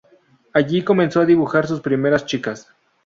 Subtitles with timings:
[0.51, 2.73] Allí comenzó a dibujar sus primeras Chicas.